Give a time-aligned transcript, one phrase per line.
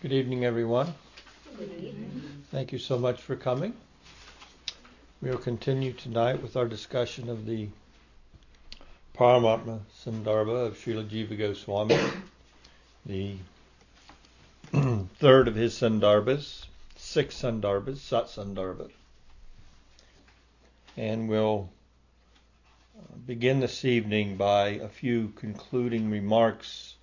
[0.00, 0.94] Good evening, everyone.
[1.56, 2.44] Good evening.
[2.52, 3.74] Thank you so much for coming.
[5.20, 7.66] We'll continue tonight with our discussion of the
[9.16, 11.98] Paramatma Sandarbha of Srila Jiva Goswami,
[13.06, 13.34] the
[15.18, 18.88] third of his Sandarbhas, six Sandarbhas, Sat Sandarbha.
[20.96, 21.70] And we'll
[23.26, 26.94] begin this evening by a few concluding remarks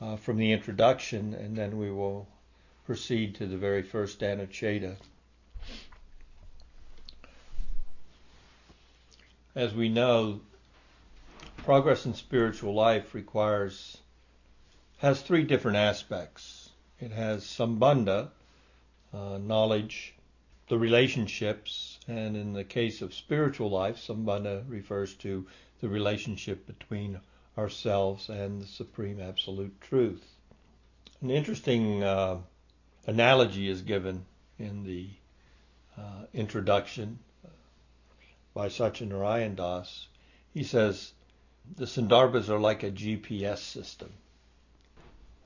[0.00, 2.26] uh, from the introduction, and then we will
[2.86, 4.96] proceed to the very first Anucheta.
[9.54, 10.40] As we know,
[11.58, 13.98] progress in spiritual life requires
[14.98, 16.70] has three different aspects.
[17.00, 18.30] It has sambandha,
[19.14, 20.14] uh, knowledge,
[20.68, 25.46] the relationships, and in the case of spiritual life, sambandha refers to
[25.80, 27.20] the relationship between
[27.58, 30.24] ourselves and the supreme absolute truth.
[31.20, 32.38] An interesting uh,
[33.06, 34.24] analogy is given
[34.60, 35.08] in the
[35.98, 37.18] uh, introduction
[38.54, 40.06] by Satyanarayan Das.
[40.54, 41.12] He says
[41.76, 44.12] the Sandarbhas are like a GPS system.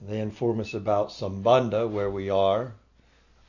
[0.01, 2.75] They inform us about Sambandha, where we are,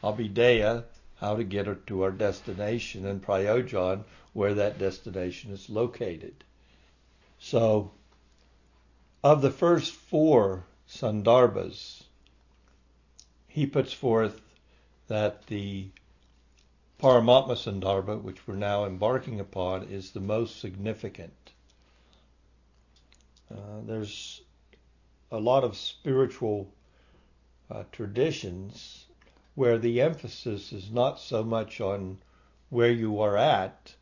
[0.03, 6.44] Abhideya, how to get to our destination, and Prayojan, where that destination is located.
[7.39, 7.92] So
[9.24, 12.04] of the first four Sandarbhas,
[13.48, 14.42] he puts forth
[15.08, 15.88] that the
[17.00, 21.52] Paramatma Sandarbha, which we're now embarking upon, is the most significant.
[23.50, 24.42] Uh, there's
[25.32, 26.70] a lot of spiritual
[27.72, 29.06] uh, traditions
[29.56, 32.18] where the emphasis is not so much on
[32.70, 33.96] where you are at,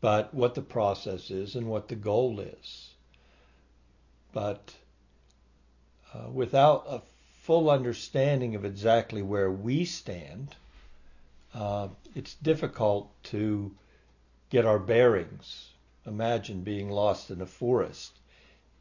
[0.00, 2.89] but what the process is and what the goal is.
[4.32, 4.74] But
[6.14, 7.02] uh, without a
[7.40, 10.54] full understanding of exactly where we stand,
[11.52, 13.74] uh, it's difficult to
[14.48, 15.70] get our bearings.
[16.06, 18.12] Imagine being lost in a forest.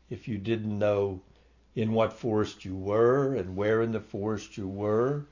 [0.10, 1.22] If you didn't know
[1.76, 5.26] in what forest you were and where in the forest you were,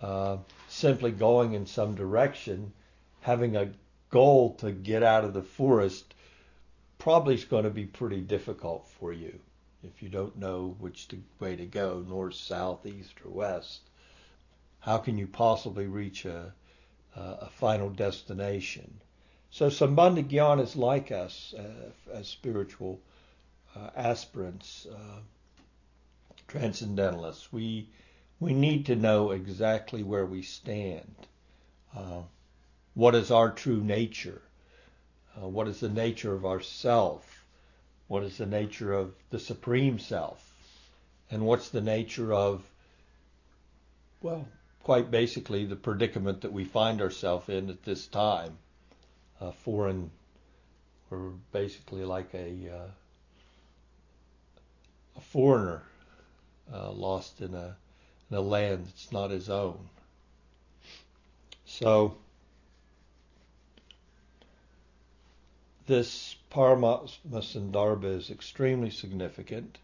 [0.00, 0.36] uh,
[0.68, 2.72] simply going in some direction,
[3.20, 3.72] having a
[4.10, 6.14] goal to get out of the forest,
[6.98, 9.40] probably is going to be pretty difficult for you
[9.86, 11.08] if you don't know which
[11.38, 13.80] way to go, north, south, east, or west,
[14.80, 16.52] how can you possibly reach a,
[17.14, 19.00] a final destination?
[19.50, 23.00] So Sambandha Gyan is like us uh, as spiritual
[23.74, 25.20] uh, aspirants, uh,
[26.48, 27.52] transcendentalists.
[27.52, 27.88] We
[28.38, 31.14] we need to know exactly where we stand.
[31.96, 32.22] Uh,
[32.94, 34.42] what is our true nature?
[35.36, 37.35] Uh, what is the nature of our self?
[38.08, 40.42] What is the nature of the Supreme Self?
[41.30, 42.62] And what's the nature of,
[44.22, 44.46] well,
[44.84, 48.56] quite basically the predicament that we find ourselves in at this time?
[49.40, 50.10] A foreign,
[51.10, 52.90] we're basically like a, uh,
[55.16, 55.82] a foreigner
[56.72, 57.76] uh, lost in a,
[58.30, 59.88] in a land that's not his own.
[61.64, 62.16] So,
[65.86, 69.78] this Paramatma Sandarbha is extremely significant,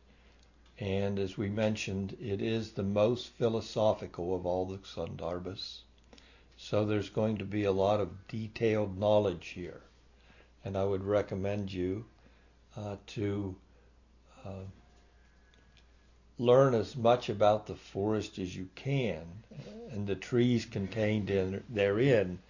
[0.80, 5.82] and as we mentioned, it is the most philosophical of all the Sandarbhas.
[6.56, 9.80] So there's going to be a lot of detailed knowledge here,
[10.64, 12.04] and I would recommend you
[12.76, 13.54] uh, to
[14.44, 14.64] uh,
[16.38, 19.22] learn as much about the forest as you can
[19.92, 22.40] and the trees contained in therein,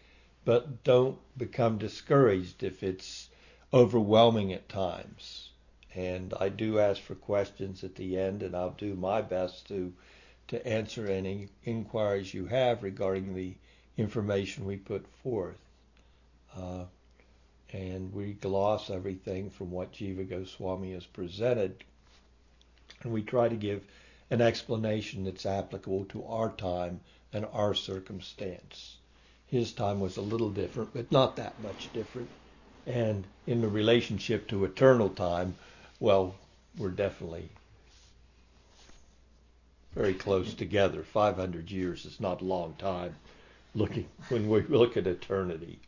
[0.47, 3.29] but don't become discouraged if it's
[3.73, 5.49] overwhelming at times.
[5.95, 9.93] And I do ask for questions at the end, and I'll do my best to
[10.49, 13.55] to answer any inquiries you have regarding the
[13.97, 15.59] information we put forth.
[16.55, 16.85] Uh,
[17.73, 21.85] and we gloss everything from what Jiva Goswami has presented,
[23.03, 23.83] and we try to give
[24.31, 27.01] an explanation that's applicable to our time
[27.33, 28.97] and our circumstance.
[29.47, 32.29] His time was a little different, but not that much different.
[32.87, 35.55] And in the relationship to eternal time,
[36.01, 36.35] well,
[36.77, 37.49] we're definitely
[39.95, 41.03] very close together.
[41.03, 43.15] 500 years is not a long time
[43.75, 45.79] looking when we look at eternity.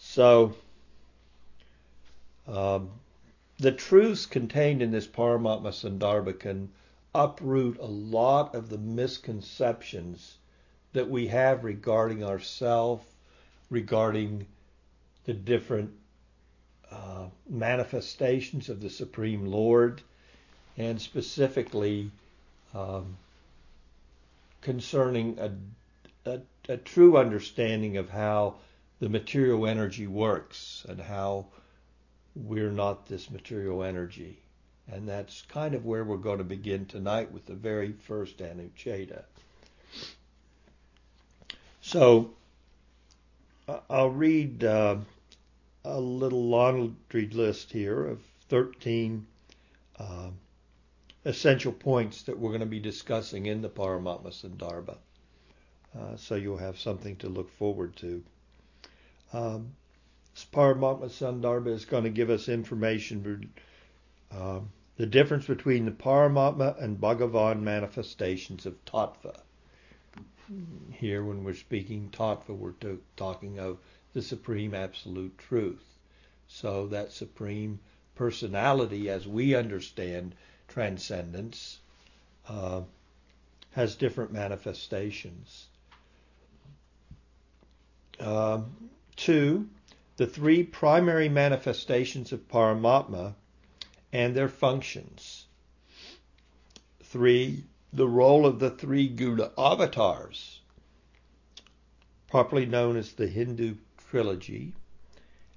[0.00, 0.54] So,
[2.46, 2.90] um,
[3.58, 6.70] the truths contained in this Paramatma Sandarbha can
[7.14, 10.36] uproot a lot of the misconceptions
[10.92, 13.04] that we have regarding ourself,
[13.70, 14.46] regarding
[15.24, 15.90] the different
[16.90, 20.02] uh, manifestations of the Supreme Lord,
[20.76, 22.10] and specifically
[22.74, 23.16] um,
[24.60, 28.56] concerning a, a, a true understanding of how
[29.00, 31.46] the material energy works and how
[32.34, 34.38] we're not this material energy.
[34.90, 39.24] And that's kind of where we're going to begin tonight with the very first Anucheta.
[41.80, 42.30] So
[43.88, 44.96] I'll read uh,
[45.84, 49.26] a little laundry list here of 13
[49.98, 50.30] uh,
[51.24, 54.96] essential points that we're going to be discussing in the Paramatma Sandarbha.
[55.98, 58.22] Uh, so you'll have something to look forward to.
[59.32, 59.74] Um,
[60.52, 63.52] Paramatma Sandarbha is going to give us information,
[64.32, 64.60] uh,
[64.96, 69.40] the difference between the Paramatma and Bhagavan manifestations of Tattva.
[70.90, 73.78] Here, when we're speaking Tattva, we're to, talking of
[74.14, 75.84] the Supreme Absolute Truth.
[76.46, 77.80] So that Supreme
[78.14, 80.34] Personality, as we understand
[80.68, 81.80] transcendence,
[82.48, 82.82] uh,
[83.72, 85.66] has different manifestations.
[88.20, 89.68] Um, two,
[90.16, 93.34] the three primary manifestations of Paramatma
[94.12, 95.46] and their functions.
[97.02, 100.60] Three, the role of the three Guna avatars,
[102.28, 103.74] properly known as the Hindu
[104.14, 104.72] trilogy,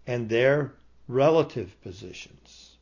[0.08, 0.74] and their
[1.08, 2.76] relative positions.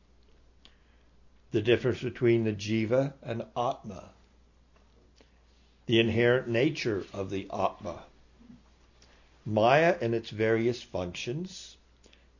[1.50, 4.08] The difference between the Jiva and Atma.
[5.84, 8.04] The inherent nature of the Atma.
[9.44, 11.76] Maya and its various functions,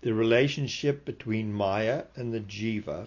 [0.01, 3.07] the relationship between Maya and the Jiva,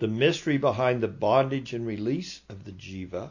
[0.00, 3.30] the mystery behind the bondage and release of the Jiva,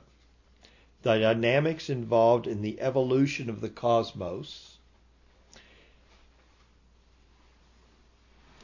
[1.02, 4.79] the dynamics involved in the evolution of the cosmos,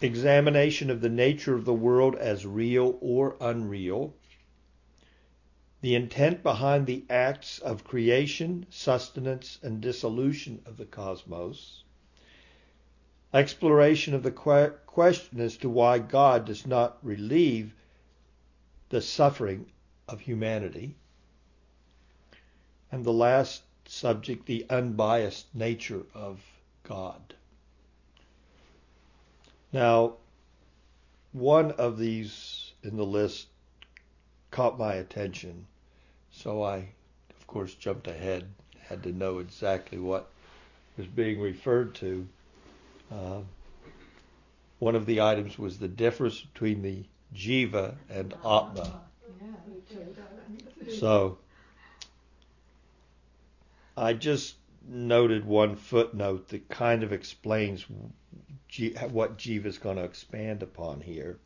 [0.02, 4.14] examination of the nature of the world as real or unreal,
[5.82, 11.84] the intent behind the acts of creation, sustenance, and dissolution of the cosmos,
[13.34, 17.74] exploration of the que- question as to why God does not relieve
[18.90, 19.72] the suffering
[20.08, 20.96] of humanity,
[22.92, 26.42] and the last subject, the unbiased nature of
[26.84, 27.36] God.
[29.76, 30.14] Now,
[31.34, 33.48] one of these in the list
[34.50, 35.68] caught my attention
[36.32, 36.88] so I,
[37.38, 38.46] of course, jumped ahead,
[38.80, 40.30] had to know exactly what
[40.96, 42.26] was being referred to.
[43.12, 43.42] Uh,
[44.80, 47.04] one of the items was the difference between the
[47.36, 49.02] jiva and atma.
[50.88, 51.38] So
[53.98, 54.56] I just
[54.88, 61.40] noted one footnote that kind of explains what jiva is going to expand upon here.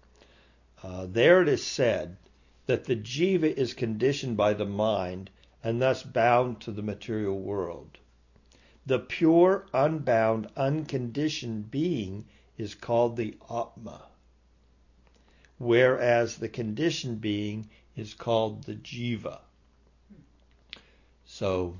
[0.83, 2.17] Uh, there it is said
[2.65, 5.29] that the jiva is conditioned by the mind
[5.63, 7.97] and thus bound to the material world.
[8.85, 12.25] The pure, unbound, unconditioned being
[12.57, 14.01] is called the Atma,
[15.57, 19.39] whereas the conditioned being is called the Jiva.
[21.25, 21.77] So,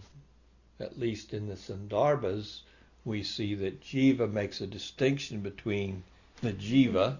[0.80, 2.62] at least in the Sandarbhas,
[3.06, 6.04] we see that Jiva makes a distinction between
[6.42, 7.18] the Jiva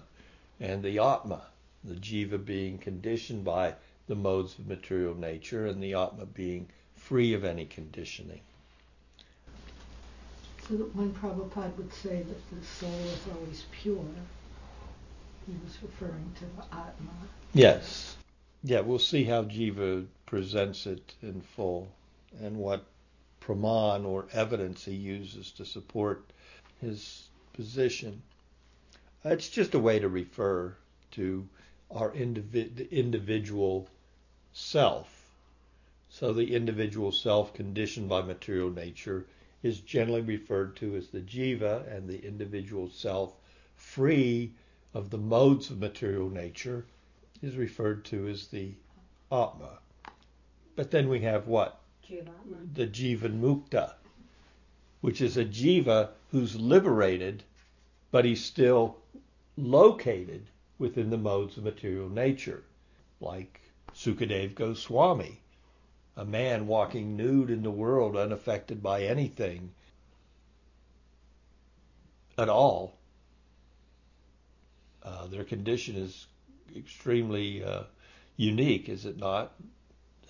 [0.60, 1.42] and the Atma
[1.84, 3.74] the jiva being conditioned by
[4.06, 8.40] the modes of material nature and the atma being free of any conditioning.
[10.68, 14.04] So that when Prabhupada would say that the soul is always pure,
[15.46, 17.10] he was referring to the Atma.
[17.54, 18.16] Yes.
[18.62, 21.88] Yeah, we'll see how Jiva presents it in full
[22.40, 22.84] and what
[23.40, 26.24] praman or evidence he uses to support
[26.80, 28.22] his position.
[29.24, 30.76] It's just a way to refer
[31.12, 31.48] to
[31.90, 33.88] our individ- individual
[34.52, 35.26] self.
[36.08, 39.26] So the individual self conditioned by material nature
[39.62, 43.34] is generally referred to as the jiva, and the individual self
[43.76, 44.52] free
[44.94, 46.84] of the modes of material nature
[47.42, 48.72] is referred to as the
[49.30, 49.78] atma.
[50.76, 51.79] But then we have what?
[52.74, 53.94] The jivan mukta,
[55.00, 57.44] which is a jiva who's liberated,
[58.10, 58.96] but he's still
[59.56, 62.64] located within the modes of material nature,
[63.20, 63.60] like
[63.94, 65.40] Sukadev Goswami,
[66.16, 69.72] a man walking nude in the world unaffected by anything
[72.36, 72.98] at all.
[75.02, 76.26] Uh, their condition is
[76.74, 77.84] extremely uh,
[78.36, 79.54] unique, is it not?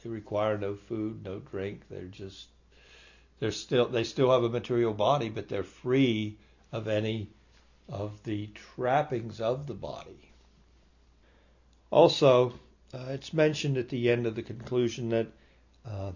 [0.03, 1.83] They require no food, no drink.
[1.91, 2.49] They're just
[3.39, 6.39] they're still they still have a material body, but they're free
[6.73, 7.29] of any
[7.89, 10.31] of the trappings of the body.
[11.91, 12.55] Also,
[12.95, 15.27] uh, it's mentioned at the end of the conclusion that
[15.85, 16.13] uh,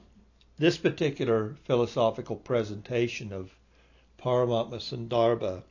[0.56, 3.54] this particular philosophical presentation of
[4.18, 5.62] Paramatma Sandarbha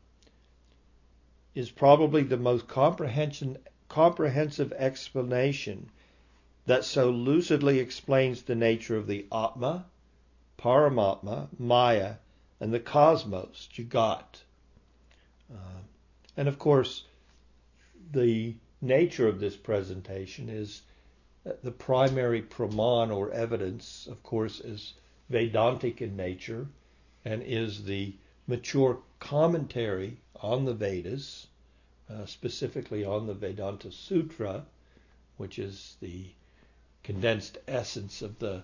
[1.55, 5.89] is probably the most comprehensive explanation
[6.65, 9.85] that so lucidly explains the nature of the Atma,
[10.57, 12.15] Paramatma, Maya,
[12.59, 14.43] and the cosmos, Jagat.
[15.53, 15.81] Uh,
[16.37, 17.03] and of course,
[18.11, 20.81] the nature of this presentation is
[21.61, 24.93] the primary praman or evidence, of course, is
[25.29, 26.67] Vedantic in nature
[27.25, 28.13] and is the
[28.47, 31.47] mature commentary on the Vedas,
[32.09, 34.65] uh, specifically on the Vedanta Sutra,
[35.37, 36.27] which is the
[37.03, 38.63] condensed essence of the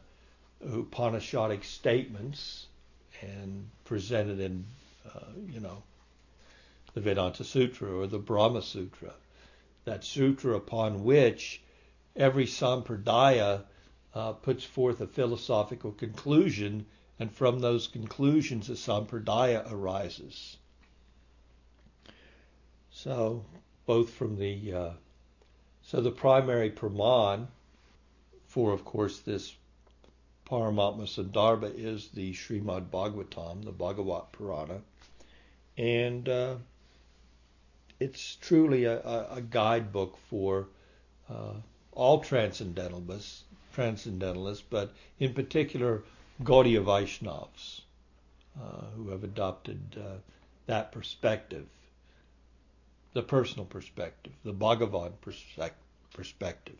[0.66, 2.68] Upanishadic statements
[3.22, 4.66] and presented in,
[5.06, 5.84] uh, you know,
[6.94, 9.14] the Vedanta Sutra or the Brahma Sutra.
[9.86, 11.62] That sutra upon which
[12.16, 13.64] every sampradaya
[14.14, 16.86] uh, puts forth a philosophical conclusion,
[17.20, 20.58] and from those conclusions a sampradaya arises.
[22.92, 23.46] So,
[23.86, 24.90] both from the uh,
[25.82, 27.48] so the primary praman
[28.50, 29.56] for, of course, this
[30.50, 34.82] Paramatma Sandarbha is the Srimad Bhagavatam, the Bhagavat Purana,
[35.78, 36.56] and uh,
[38.00, 40.68] it's truly a, a, guidebook for
[41.30, 41.54] uh,
[41.92, 43.44] all transcendentalists,
[43.76, 46.02] transcendentalists, but in particular
[46.44, 47.82] Gaudiya Vaishnavas,
[48.60, 50.16] uh, who have adopted uh,
[50.66, 51.68] that perspective,
[53.14, 55.12] the personal perspective, the Bhagavan
[56.12, 56.78] perspective.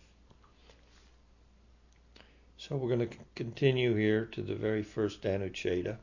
[2.62, 5.96] So we're going to continue here to the very first Anucheta.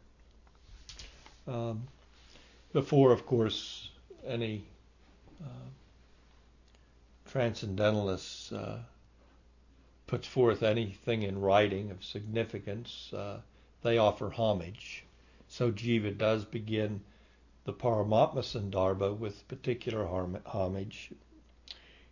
[1.46, 1.86] Um,
[2.72, 3.90] before, of course,
[4.26, 4.64] any
[5.44, 5.68] uh,
[7.30, 8.78] transcendentalists uh,
[10.06, 13.40] puts forth anything in writing of significance, uh,
[13.82, 15.04] they offer homage.
[15.48, 17.02] So Jiva does begin
[17.64, 21.10] the Paramatma Sandarbha with particular homage.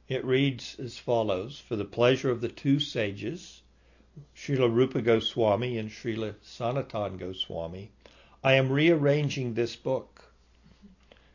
[0.06, 3.62] It reads as follows For the pleasure of the two sages,
[4.36, 7.90] Srila Rupa Goswami and Srila Sanatan Goswami,
[8.44, 10.32] I am rearranging this book,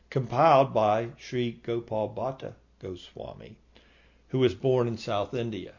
[0.10, 3.58] compiled by Sri Gopal Bhatta Goswami,
[4.30, 5.74] who was born in South India.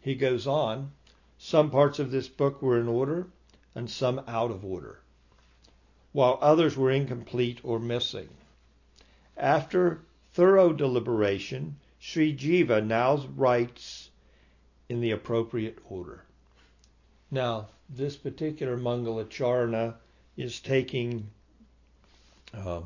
[0.00, 0.90] He goes on,
[1.38, 3.28] some parts of this book were in order
[3.74, 4.98] and some out of order,
[6.10, 8.30] while others were incomplete or missing.
[9.36, 10.00] After
[10.32, 14.03] thorough deliberation, Sri Jiva now writes
[14.88, 16.24] in the appropriate order.
[17.30, 19.94] Now, this particular Mangalacharna
[20.36, 21.30] is taking
[22.52, 22.80] uh,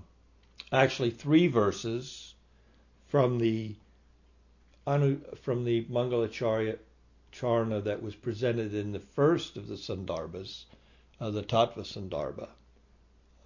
[0.73, 2.35] actually three verses
[3.09, 3.75] from the
[5.43, 6.78] from the Mangalacharya
[7.31, 10.64] charna that was presented in the first of the Sandarbhas,
[11.21, 12.49] uh, the Tattva Sandarbha.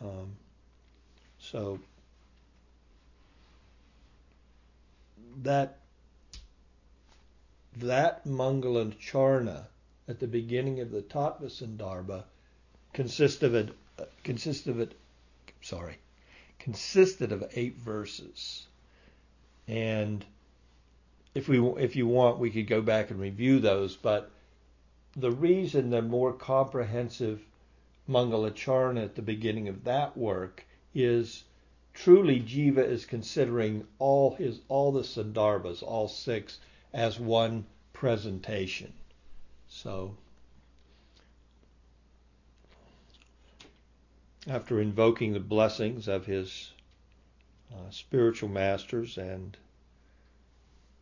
[0.00, 0.36] Um,
[1.40, 1.80] so
[5.42, 5.78] that
[7.76, 9.66] that Mangala Charna
[10.08, 12.24] at the beginning of the Tattva Sandarbha
[12.92, 14.96] consist of uh, consist of it
[15.60, 15.96] sorry
[16.58, 18.66] consisted of eight verses
[19.68, 20.24] and
[21.34, 23.96] if we if you want, we could go back and review those.
[23.96, 24.30] But
[25.16, 27.42] the reason the more comprehensive
[28.08, 31.44] Mangalacharna at the beginning of that work is
[31.94, 36.58] truly Jiva is considering all his all the Sandarbhas, all six,
[36.92, 38.92] as one presentation.
[39.68, 40.16] So
[44.48, 46.72] after invoking the blessings of his
[47.72, 49.56] uh, spiritual masters and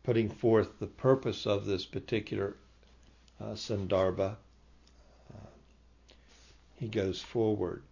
[0.03, 2.55] putting forth the purpose of this particular
[3.39, 4.35] uh, Sandarbha,
[5.33, 5.47] uh,
[6.75, 7.83] he goes forward.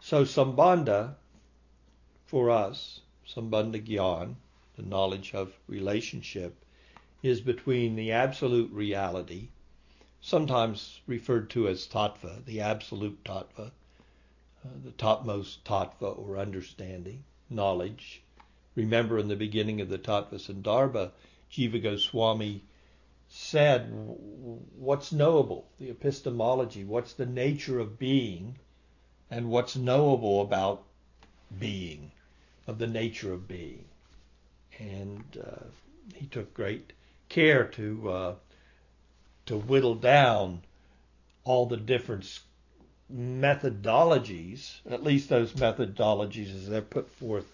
[0.00, 1.14] So Sambandha,
[2.26, 3.00] for us,
[3.34, 4.34] Sambandha Gyan,
[4.76, 6.54] the knowledge of relationship,
[7.22, 9.48] is between the absolute reality,
[10.20, 13.70] sometimes referred to as tattva, the absolute tattva,
[14.64, 18.22] uh, the topmost tattva or understanding, knowledge.
[18.74, 21.12] Remember in the beginning of the Tattva Sandarbha,
[21.50, 22.62] Jiva Goswami
[23.28, 23.90] said,
[24.78, 25.68] what's knowable?
[25.78, 28.58] The epistemology, what's the nature of being,
[29.30, 30.84] and what's knowable about
[31.58, 32.12] being,
[32.66, 33.84] of the nature of being.
[34.78, 35.64] And uh,
[36.14, 36.92] he took great
[37.28, 38.34] care to uh,
[39.46, 40.62] to whittle down
[41.44, 42.40] all the different
[43.12, 47.46] methodologies, at least those methodologies as they're put forth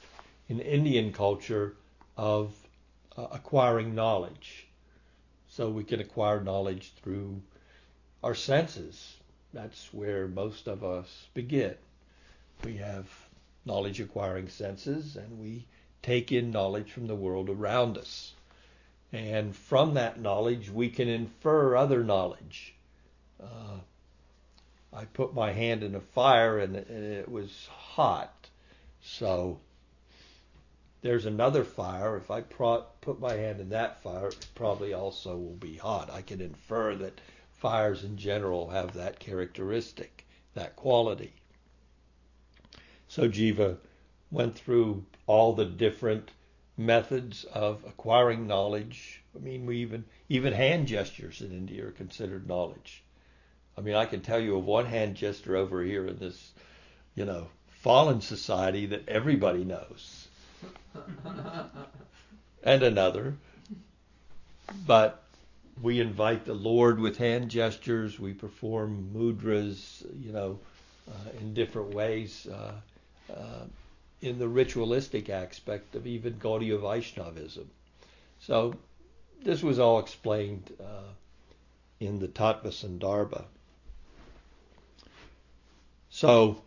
[0.49, 1.75] in Indian culture
[2.17, 2.55] of
[3.17, 4.67] uh, acquiring knowledge.
[5.49, 7.41] So we can acquire knowledge through
[8.23, 9.17] our senses.
[9.53, 11.75] That's where most of us begin.
[12.65, 13.09] We have
[13.68, 15.64] knowledge acquiring senses and we
[16.02, 18.32] take in knowledge from the world around us.
[19.12, 22.75] And from that knowledge, we can infer other knowledge.
[23.40, 23.78] Uh,
[24.92, 28.48] I put my hand in a fire and, it was hot.
[29.02, 29.60] So
[31.02, 32.16] there's another fire.
[32.16, 36.10] If I pro- put my hand in that fire, it probably also will be hot.
[36.10, 37.20] I can infer that
[37.52, 41.34] fires in general have that characteristic, that quality.
[43.09, 43.79] So Jiva
[44.31, 46.31] went through all the different
[46.77, 49.23] methods of acquiring knowledge.
[49.35, 53.03] I mean, we even even hand gestures in India are considered knowledge.
[53.77, 56.53] I mean, I can tell you of one hand gesture over here in this,
[57.15, 60.29] you know, fallen society that everybody knows,
[62.62, 63.37] and another.
[64.87, 65.23] But
[65.81, 68.19] we invite the Lord with hand gestures.
[68.19, 70.59] We perform mudras, you know,
[71.09, 72.47] uh, in different ways.
[72.47, 72.73] Uh,
[73.30, 73.64] uh,
[74.20, 77.70] in the ritualistic aspect of even Gaudiya Vaishnavism.
[78.40, 78.75] So
[79.42, 81.12] this was all explained uh,
[82.00, 83.44] in the Tattva Sandarbha.
[86.11, 86.62] So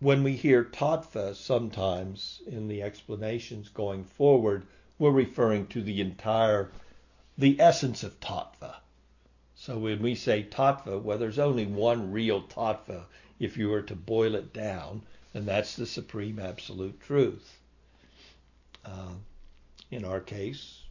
[0.00, 4.66] when we hear tattva sometimes in the explanations going forward,
[4.98, 6.70] we're referring to the entire,
[7.38, 8.76] the essence of tattva.
[9.54, 13.04] So when we say tattva, well, there's only one real tattva
[13.38, 15.02] if you were to boil it down,
[15.34, 17.58] and that's the supreme absolute truth.
[18.84, 19.14] Uh,
[19.90, 20.82] in our case,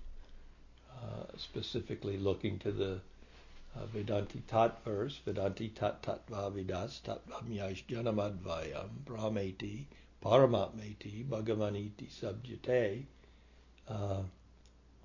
[0.91, 2.99] uh, specifically looking to the
[3.75, 9.85] uh, Vedanti Tat verse, Vedanti Tat Tattva Vidas Tattvam Yash Janamadvayam Brahmeti
[10.23, 13.05] Paramatmeti Bhagavaniti Subjate
[13.87, 14.21] uh,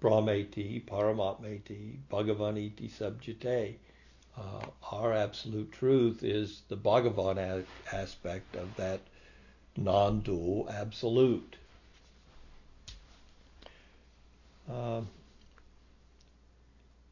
[0.00, 3.78] Brahmeti Paramatmeti Bhagavaniti Subjate
[4.36, 9.00] uh, our absolute truth is the Bhagavan a- aspect of that
[9.76, 11.56] non-dual absolute.
[14.68, 15.08] Um,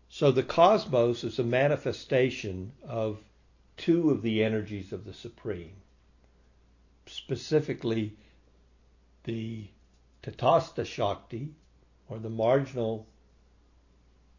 [0.09, 3.19] so the cosmos is a manifestation of
[3.77, 5.77] two of the energies of the Supreme,
[7.07, 8.12] specifically
[9.25, 9.66] the
[10.23, 11.51] Tatastha Shakti,
[12.09, 13.07] or the marginal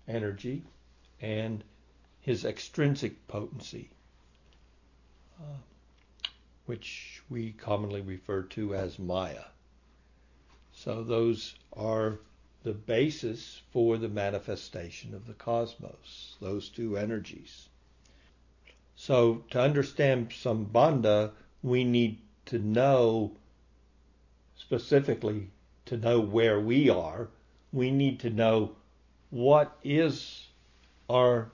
[0.08, 0.64] energy,
[1.22, 1.64] and
[2.30, 3.90] his extrinsic potency,
[5.42, 5.58] uh,
[6.68, 9.46] which we commonly refer to as Maya.
[10.72, 12.20] So those are
[12.62, 17.68] the basis for the manifestation of the cosmos, those two energies.
[18.96, 21.32] So to understand Sambandha,
[21.64, 23.32] we need to know
[24.56, 25.48] specifically
[25.88, 27.30] to know where we are,
[27.74, 28.76] we need to know
[29.32, 30.46] what is
[31.10, 31.50] our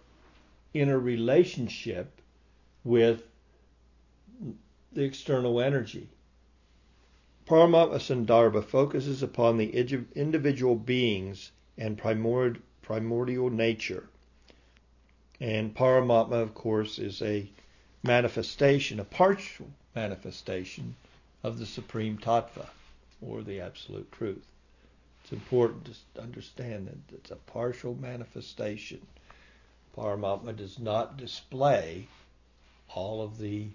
[0.75, 2.21] inner relationship
[2.83, 3.23] with
[4.93, 6.09] the external energy.
[7.47, 9.71] Paramatma Sandarbha focuses upon the
[10.15, 14.07] individual beings and primordial nature.
[15.39, 17.49] And Paramatma, of course, is a
[18.03, 20.95] manifestation, a partial manifestation
[21.43, 22.67] of the Supreme Tattva,
[23.21, 24.45] or the Absolute Truth.
[25.23, 29.05] It's important to understand that it's a partial manifestation.
[29.95, 32.07] Paramatma does not display
[32.89, 33.69] all of the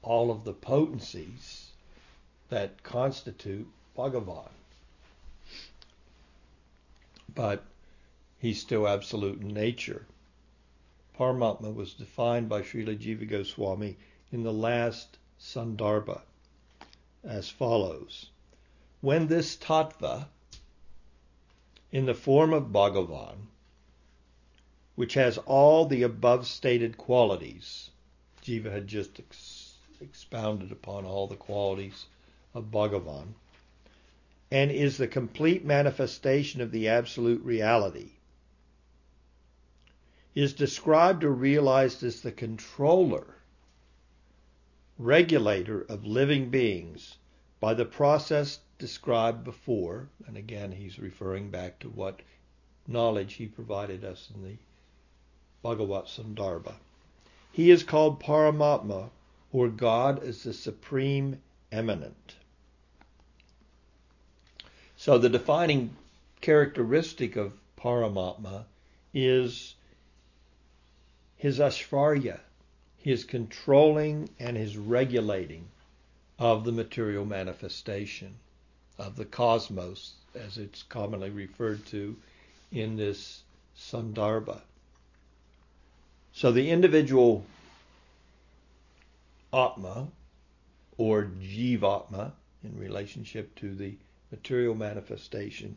[0.00, 1.70] all of the potencies
[2.48, 4.48] that constitute Bhagavan.
[7.34, 7.64] But
[8.38, 10.06] he's still absolute in nature.
[11.18, 13.96] Paramatma was defined by Srila Jiva Goswami
[14.32, 16.22] in the last Sandarbha
[17.22, 18.30] as follows.
[19.02, 20.28] When this tattva,
[21.90, 23.48] in the form of Bhagavan,
[24.94, 27.90] which has all the above stated qualities.
[28.42, 32.06] Jiva had just ex- expounded upon all the qualities
[32.54, 33.34] of Bhagavan,
[34.50, 38.10] and is the complete manifestation of the absolute reality.
[40.34, 43.36] Is described or realized as the controller,
[44.98, 47.16] regulator of living beings
[47.60, 52.20] by the process described before, and again he's referring back to what
[52.86, 54.58] knowledge he provided us in the
[55.62, 56.74] Bhagavat Sandarbha.
[57.52, 59.10] He is called Paramatma,
[59.52, 62.36] or God as the Supreme Immanent.
[64.96, 65.96] So the defining
[66.40, 68.64] characteristic of Paramatma
[69.14, 69.74] is
[71.36, 72.40] his aishvarya,
[72.98, 75.68] his controlling and his regulating
[76.38, 78.34] of the material manifestation
[78.98, 82.16] of the cosmos, as it's commonly referred to
[82.70, 83.42] in this
[83.76, 84.60] Sandarbha.
[86.34, 87.44] So the individual
[89.52, 90.08] Atma
[90.96, 92.32] or Jivatma
[92.64, 93.96] in relationship to the
[94.30, 95.76] material manifestation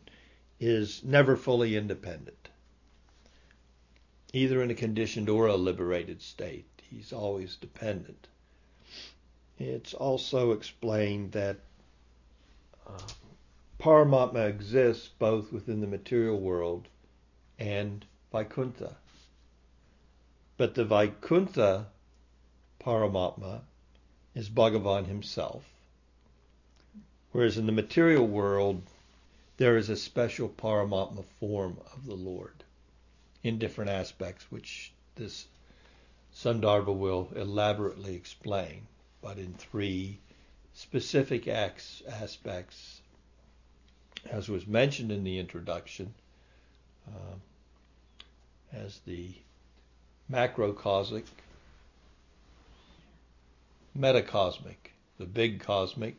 [0.58, 2.48] is never fully independent,
[4.32, 6.64] either in a conditioned or a liberated state.
[6.90, 8.26] He's always dependent.
[9.58, 11.58] It's also explained that
[12.86, 12.98] uh,
[13.78, 16.88] Paramatma exists both within the material world
[17.58, 18.96] and Vaikuntha.
[20.56, 21.88] But the Vaikuntha
[22.80, 23.62] Paramatma
[24.34, 25.64] is Bhagavan himself.
[27.32, 28.82] Whereas in the material world,
[29.58, 32.64] there is a special Paramatma form of the Lord
[33.42, 35.46] in different aspects, which this
[36.34, 38.86] Sandarbha will elaborately explain,
[39.20, 40.18] but in three
[40.74, 43.00] specific acts, aspects,
[44.24, 46.14] as was mentioned in the introduction,
[47.08, 47.36] uh,
[48.72, 49.34] as the
[50.30, 51.24] macrocosmic,
[53.96, 54.76] metacosmic,
[55.18, 56.16] the big cosmic,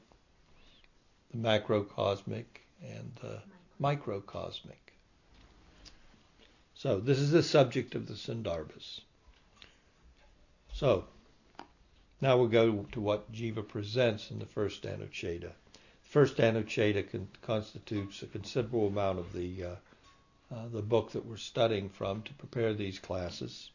[1.32, 2.46] the macrocosmic,
[2.82, 3.42] and the
[3.80, 4.94] microcosmic.
[6.74, 9.02] So this is the subject of the Sandarbhas.
[10.74, 11.06] So
[12.22, 15.52] now we'll go to what Jiva presents in the first Anucheta.
[15.74, 19.76] The first Anucheta con- constitutes a considerable amount of the uh,
[20.50, 23.70] uh, the book that we're studying from to prepare these classes.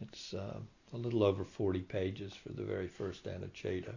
[0.00, 0.58] It's uh,
[0.92, 3.94] a little over 40 pages for the very first Anucheta.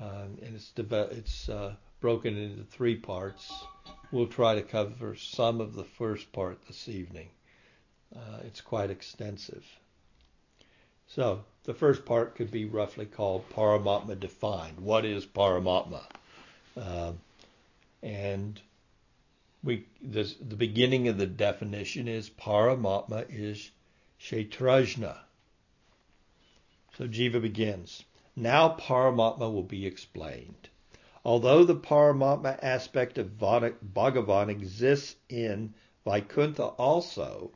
[0.00, 3.52] Um, and it's, it's uh, broken into three parts.
[4.12, 7.28] We'll try to cover some of the first part this evening.
[8.14, 9.64] Uh, it's quite extensive.
[11.08, 14.80] So, the first part could be roughly called Paramatma defined.
[14.80, 16.02] What is Paramatma?
[16.76, 17.12] Uh,
[18.02, 18.60] and
[19.62, 23.70] we this, the beginning of the definition is Paramatma is
[24.20, 25.18] Kshetrajna.
[26.96, 28.04] So Jiva begins.
[28.34, 30.68] Now Paramatma will be explained.
[31.24, 35.74] Although the Paramatma aspect of Bhagavan exists in
[36.04, 37.50] Vaikuntha also,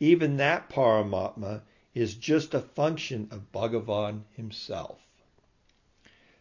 [0.00, 1.62] even that Paramatma
[1.94, 5.00] is just a function of Bhagavan himself.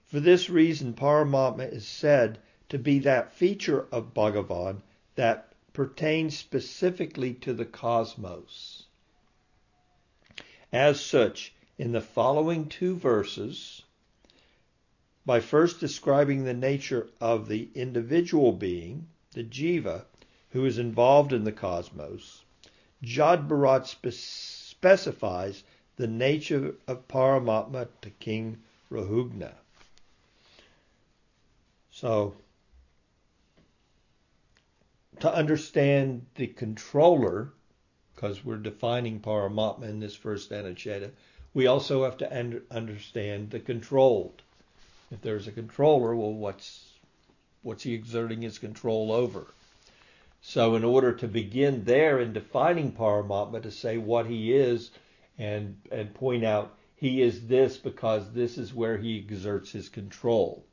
[0.05, 4.81] For this reason, Paramatma is said to be that feature of Bhagavan
[5.15, 8.84] that pertains specifically to the cosmos.
[10.71, 13.83] As such, in the following two verses,
[15.25, 20.05] by first describing the nature of the individual being, the jiva,
[20.51, 22.43] who is involved in the cosmos,
[23.01, 23.47] Jad
[23.85, 25.63] specifies
[25.97, 29.53] the nature of Paramatma to King Rahugana.
[31.91, 32.35] So,
[35.19, 37.53] to understand the controller,
[38.15, 41.11] because we're defining Paramatma in this first Anucheta,
[41.53, 44.41] we also have to understand the controlled.
[45.11, 46.83] If there's a controller, well, what's
[47.61, 49.47] what's he exerting his control over?
[50.41, 54.91] So, in order to begin there in defining Paramatma, to say what he is
[55.37, 60.65] and and point out he is this because this is where he exerts his control.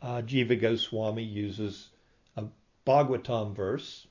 [0.00, 1.88] Uh, Jiva Goswami uses
[2.36, 2.44] a
[2.86, 4.06] Bhagavatam verse.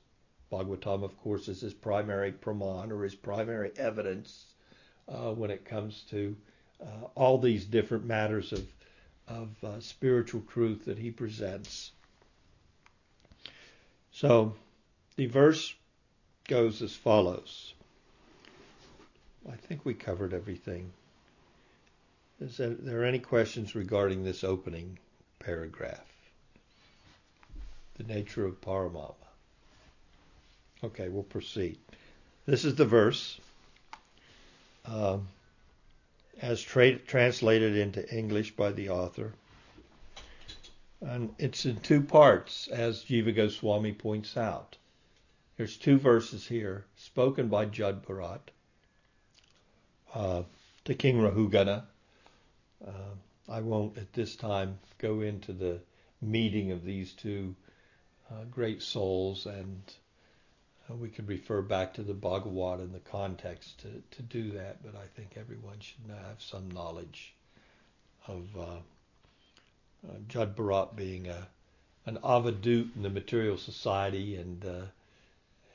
[0.51, 4.45] Bhagavatam, of course, is his primary praman or his primary evidence
[5.07, 6.35] uh, when it comes to
[6.81, 8.65] uh, all these different matters of,
[9.27, 11.91] of uh, spiritual truth that he presents.
[14.11, 14.55] So
[15.15, 15.73] the verse
[16.47, 17.73] goes as follows.
[19.51, 20.91] I think we covered everything.
[22.39, 24.99] Is there, there any questions regarding this opening
[25.39, 26.05] paragraph?
[27.97, 29.15] the nature of Paramatma.
[30.83, 31.77] Okay, we'll proceed.
[32.45, 33.39] This is the verse
[34.85, 35.27] um,
[36.41, 39.33] as tra- translated into English by the author.
[41.01, 44.77] And it's in two parts, as Jiva Goswami points out.
[45.57, 48.41] There's two verses here spoken by Jad Bharat
[50.13, 50.43] uh,
[50.85, 51.83] to King Rahugana.
[52.85, 53.15] Uh,
[53.47, 55.79] I won't at this time go into the
[56.21, 57.55] meeting of these two
[58.31, 59.81] uh, great souls, and
[60.89, 64.83] uh, we could refer back to the Bhagavad in the context to, to do that,
[64.83, 67.33] but I think everyone should have some knowledge
[68.27, 68.79] of uh,
[70.07, 71.47] uh, Bharat being a,
[72.05, 74.85] an avadhut in the material society and uh,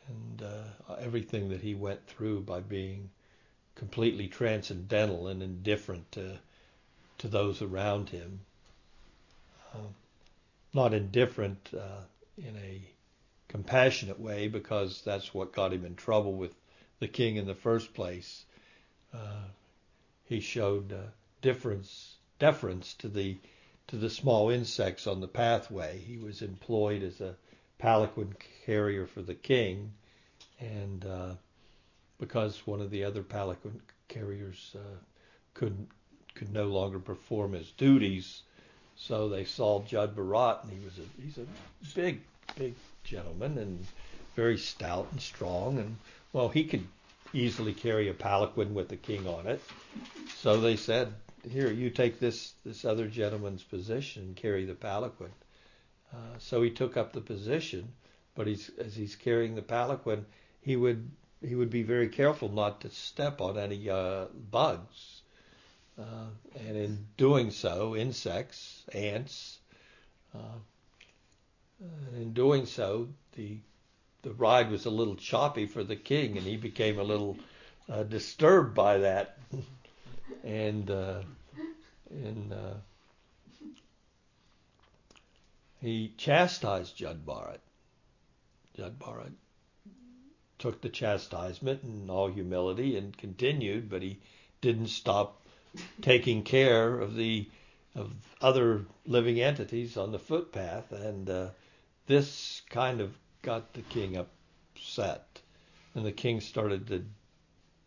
[0.09, 3.11] and uh, everything that he went through by being
[3.77, 6.39] completely transcendental and indifferent to
[7.19, 8.41] to those around him.
[9.75, 9.89] Uh,
[10.73, 12.03] not indifferent uh,
[12.39, 12.83] in a
[13.51, 16.53] compassionate way because that's what got him in trouble with
[17.01, 18.45] the king in the first place.
[19.13, 19.49] Uh,
[20.27, 21.11] he showed uh,
[21.43, 23.37] difference, deference to the
[23.89, 25.99] to the small insects on the pathway.
[25.99, 27.35] He was employed as a
[27.79, 29.95] palanquin carrier for the king,
[30.61, 31.35] and uh,
[32.21, 34.97] because one of the other palanquin carriers uh,
[35.55, 35.89] could
[36.37, 38.43] could no longer perform his duties,
[38.95, 41.47] so they saw Jad Bharat, and he was a he's a
[41.97, 42.21] big
[42.57, 43.87] big gentleman and
[44.37, 45.97] very stout and strong, and
[46.33, 46.87] well he could
[47.33, 49.61] easily carry a palanquin with the king on it.
[50.37, 51.15] So they said,
[51.49, 55.33] "Here, you take this this other gentleman's position and carry the palanquin."
[56.13, 57.93] Uh, so he took up the position,
[58.35, 60.25] but he's as he's carrying the palanquin,
[60.61, 61.11] he would
[61.47, 65.23] he would be very careful not to step on any uh, bugs,
[65.99, 66.29] uh,
[66.67, 69.59] and in doing so, insects, ants.
[72.15, 73.59] In doing so, the
[74.23, 77.39] the ride was a little choppy for the king, and he became a little
[77.89, 79.39] uh, disturbed by that,
[80.45, 81.23] and uh,
[82.11, 82.75] and uh,
[85.81, 87.61] he chastised Jad Bharat.
[88.77, 89.33] Jad Bharat
[90.59, 94.19] took the chastisement in all humility and continued, but he
[94.61, 95.41] didn't stop
[96.03, 97.49] taking care of the
[97.95, 101.49] of other living entities on the footpath, and uh,
[102.07, 105.41] this kind of got the king upset,
[105.95, 107.05] and the king started to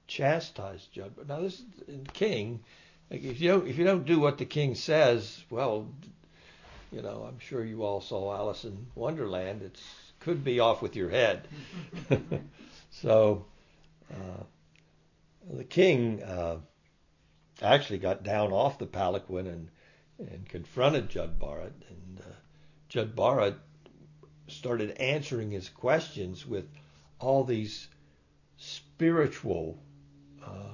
[0.08, 1.12] chastise Jad.
[1.16, 2.64] But now this is king.
[3.10, 5.88] If you don't if you don't do what the king says, well,
[6.92, 9.62] you know, I'm sure you all saw Alice in Wonderland.
[9.62, 9.80] It
[10.20, 11.48] could be off with your head.
[12.92, 13.46] so
[14.12, 14.44] uh,
[15.52, 16.58] the king uh,
[17.62, 19.70] actually got down off the palanquin and
[20.20, 22.36] and confronted Jad Bharat, and uh,
[22.88, 23.56] Jad Bharat
[24.56, 26.66] started answering his questions with
[27.20, 27.88] all these
[28.58, 29.78] spiritual
[30.44, 30.74] uh,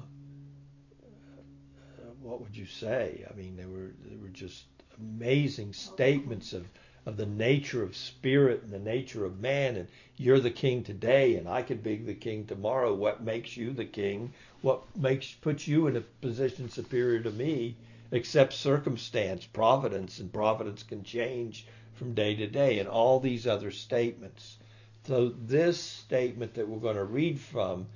[2.22, 3.26] what would you say?
[3.30, 4.66] I mean, they were they were just
[5.00, 6.68] amazing statements of
[7.06, 9.88] of the nature of spirit and the nature of man and
[10.18, 12.94] you're the king today and I could be the king tomorrow.
[12.94, 14.34] What makes you the king?
[14.62, 17.76] What makes puts you in a position superior to me
[18.12, 21.66] except circumstance, providence, and providence can change
[22.00, 24.58] from day to day, and all these other statements.
[25.06, 27.88] So, this statement that we're going to read from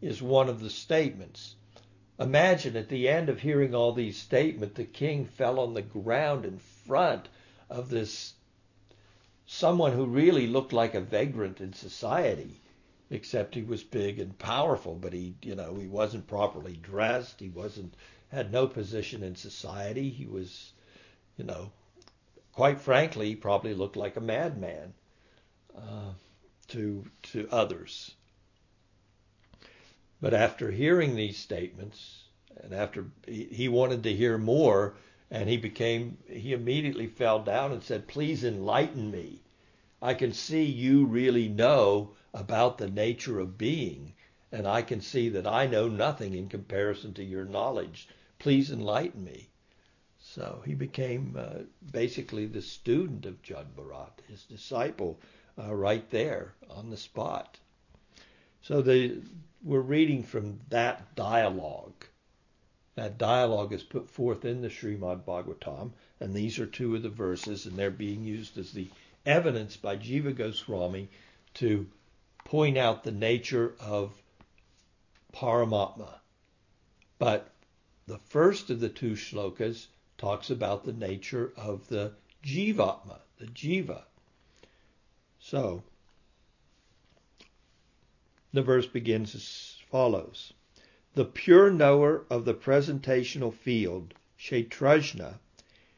[0.00, 1.54] is one of the statements.
[2.18, 6.46] Imagine at the end of hearing all these statements, the king fell on the ground
[6.46, 7.28] in front
[7.68, 8.34] of this
[9.46, 12.60] someone who really looked like a vagrant in society,
[13.10, 17.40] except he was big and powerful, but he, you know, he wasn't properly dressed.
[17.40, 17.92] He wasn't
[18.30, 20.08] had no position in society.
[20.08, 20.72] He was,
[21.36, 21.72] you know,
[22.52, 24.94] quite frankly, he probably looked like a madman
[25.76, 26.12] uh,
[26.68, 28.14] to to others.
[30.20, 32.24] But after hearing these statements,
[32.56, 34.96] and after he, he wanted to hear more,
[35.30, 39.42] and he became he immediately fell down and said, "Please enlighten me.
[40.02, 44.14] I can see you really know about the nature of being,
[44.50, 48.08] and I can see that I know nothing in comparison to your knowledge.
[48.38, 49.49] Please enlighten me."
[50.34, 53.66] So he became uh, basically the student of Jad
[54.28, 55.18] his disciple,
[55.58, 57.58] uh, right there on the spot.
[58.62, 59.22] So the,
[59.64, 62.04] we're reading from that dialogue.
[62.94, 67.08] That dialogue is put forth in the Srimad Bhagavatam, and these are two of the
[67.08, 68.88] verses, and they're being used as the
[69.26, 71.08] evidence by Jiva Goswami
[71.54, 71.88] to
[72.44, 74.12] point out the nature of
[75.32, 76.20] Paramatma.
[77.18, 77.50] But
[78.06, 79.88] the first of the two shlokas
[80.20, 82.12] talks about the nature of the
[82.44, 84.02] jivatma, the jiva.
[85.38, 85.82] So,
[88.52, 90.52] the verse begins as follows
[91.14, 95.38] The pure knower of the presentational field, Kshetrajna,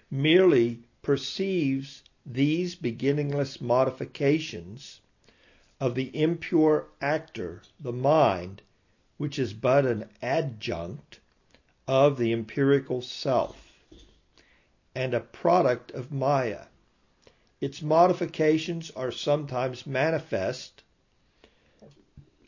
[0.08, 5.00] merely perceives these beginningless modifications
[5.80, 8.62] of the impure actor, the mind,
[9.18, 11.18] which is but an adjunct
[11.88, 13.71] of the empirical self
[14.94, 16.66] and a product of Maya.
[17.60, 20.82] Its modifications are sometimes manifest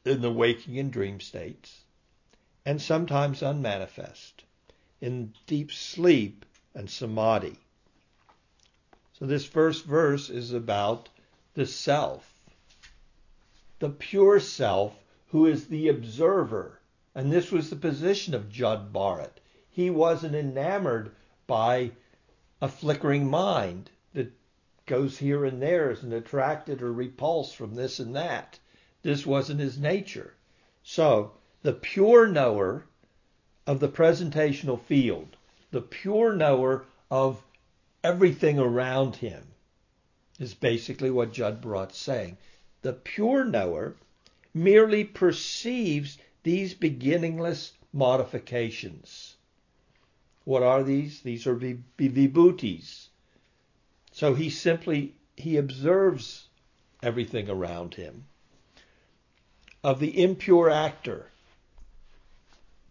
[0.05, 1.85] in the waking and dream states,
[2.67, 4.45] and sometimes unmanifest
[5.01, 7.59] in deep sleep and samadhi.
[9.19, 11.09] So, this first verse is about
[11.55, 12.35] the self,
[13.79, 14.95] the pure self
[15.29, 16.81] who is the observer.
[17.15, 19.39] And this was the position of Jud Bharat.
[19.71, 21.15] He wasn't enamored
[21.47, 21.93] by
[22.65, 24.33] a flickering mind that
[24.87, 28.59] goes here and there, isn't attracted or repulsed from this and that.
[29.03, 30.33] This wasn't his nature.
[30.83, 32.87] So, the pure knower
[33.67, 35.37] of the presentational field,
[35.73, 37.45] the pure knower of
[38.03, 39.47] everything around him,
[40.39, 42.39] is basically what Jad Bharat's saying.
[42.81, 43.95] The pure knower
[44.55, 49.34] merely perceives these beginningless modifications.
[50.45, 51.21] What are these?
[51.23, 53.09] These are vibhutis.
[54.13, 56.47] So he simply he observes
[57.03, 58.27] everything around him.
[59.83, 61.31] Of the impure actor,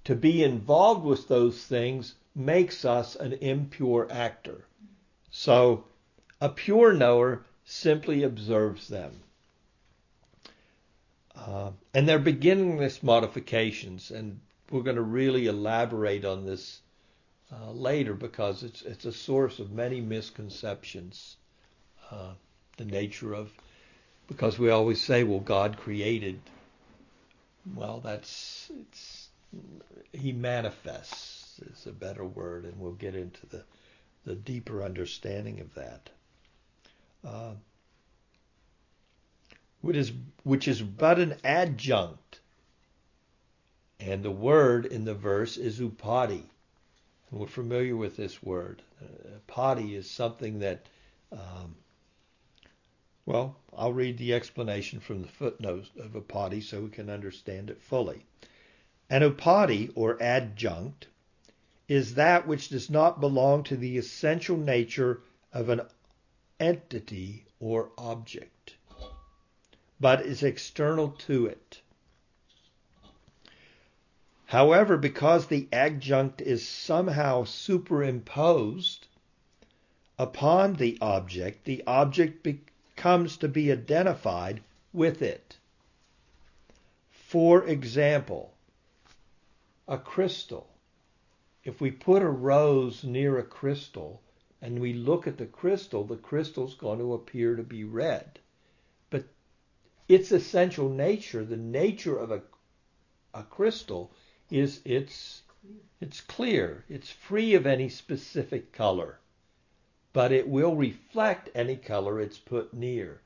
[0.03, 4.65] to be involved with those things makes us an impure actor.
[5.31, 5.85] So
[6.41, 9.21] a pure knower simply observes them.
[11.35, 14.39] Uh, and they're beginningless modifications, and
[14.69, 16.81] we're going to really elaborate on this
[17.61, 21.37] uh, later because it's it's a source of many misconceptions.
[22.09, 22.33] Uh,
[22.77, 23.51] the nature of
[24.27, 26.39] because we always say, well, God created.
[27.75, 29.29] Well, that's it's
[30.11, 33.63] he manifests is a better word, and we'll get into the
[34.25, 36.09] the deeper understanding of that.
[37.25, 37.53] Uh,
[39.81, 40.11] which is
[40.43, 42.39] which is but an adjunct.
[43.99, 46.43] And the word in the verse is upadi.
[47.33, 48.83] And we're familiar with this word.
[49.01, 50.85] Uh, is something that,
[51.31, 51.75] um,
[53.25, 57.81] well, I'll read the explanation from the footnotes of upadi so we can understand it
[57.81, 58.23] fully.
[59.09, 61.07] An upadi, or adjunct,
[61.87, 65.81] is that which does not belong to the essential nature of an
[66.59, 68.75] entity or object
[70.03, 71.79] but is external to it.
[74.53, 79.07] However, because the adjunct is somehow superimposed
[80.19, 84.61] upon the object, the object becomes to be identified
[84.93, 85.57] with it.
[87.09, 88.53] For example,
[89.87, 90.69] a crystal.
[91.63, 94.21] If we put a rose near a crystal
[94.61, 98.37] and we look at the crystal, the crystal's going to appear to be red
[99.09, 99.25] But
[100.07, 102.43] its essential nature, the nature of a,
[103.33, 104.11] a crystal,
[104.53, 105.41] is it's,
[105.99, 109.19] it's clear, it's free of any specific color,
[110.13, 113.19] but it will reflect any color it's put near.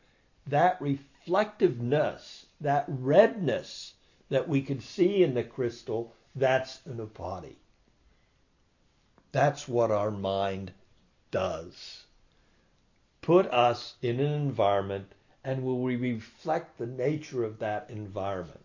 [0.48, 3.94] That reflectiveness, that redness
[4.30, 7.56] that we can see in the crystal, that's an upadi.
[9.34, 10.72] That's what our mind
[11.30, 12.06] does.
[13.22, 15.12] Put us in an environment
[15.44, 18.64] and will we reflect the nature of that environment?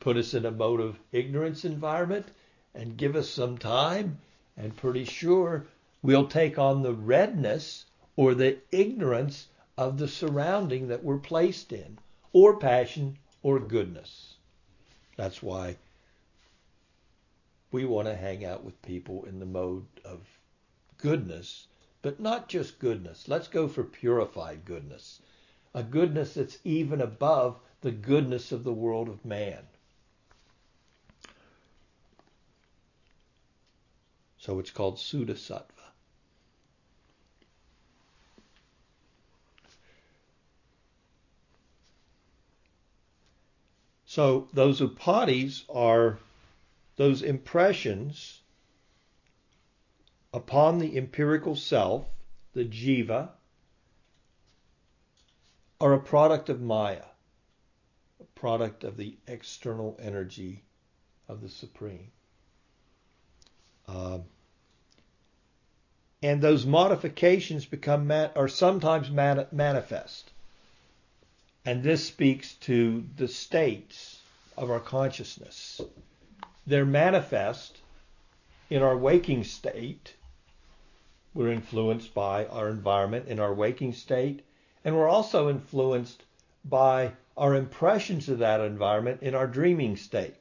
[0.00, 2.30] Put us in a mode of ignorance environment
[2.74, 4.18] and give us some time,
[4.56, 5.66] and pretty sure
[6.00, 7.84] we'll take on the redness
[8.16, 11.98] or the ignorance of the surrounding that we're placed in,
[12.32, 14.36] or passion or goodness.
[15.16, 15.76] That's why
[17.70, 20.26] we want to hang out with people in the mode of
[20.96, 21.68] goodness,
[22.00, 23.28] but not just goodness.
[23.28, 25.20] Let's go for purified goodness
[25.72, 29.68] a goodness that's even above the goodness of the world of man.
[34.40, 35.66] So it's called Sudasattva.
[44.06, 46.18] So those upadis are
[46.96, 48.40] those impressions
[50.32, 52.06] upon the empirical self,
[52.54, 53.28] the jiva,
[55.82, 57.04] are a product of Maya,
[58.18, 60.64] a product of the external energy
[61.28, 62.10] of the Supreme.
[63.92, 64.24] Um,
[66.22, 70.30] and those modifications become are sometimes man- manifest.
[71.64, 74.20] And this speaks to the states
[74.56, 75.80] of our consciousness.
[76.66, 77.78] They're manifest
[78.68, 80.14] in our waking state.
[81.34, 84.44] We're influenced by our environment in our waking state
[84.84, 86.22] and we're also influenced
[86.64, 90.39] by our impressions of that environment in our dreaming state.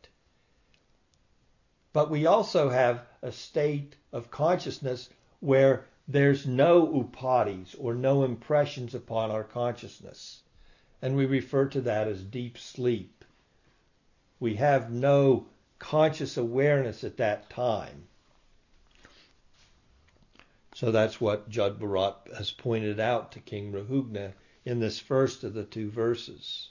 [1.91, 5.09] But we also have a state of consciousness
[5.39, 10.41] where there's no upadis or no impressions upon our consciousness.
[11.01, 13.23] And we refer to that as deep sleep.
[14.39, 18.07] We have no conscious awareness at that time.
[20.75, 24.33] So that's what Jad Bharat has pointed out to King Rahugana
[24.65, 26.69] in this first of the two verses.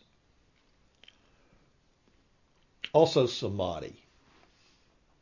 [2.92, 4.02] Also, samadhi.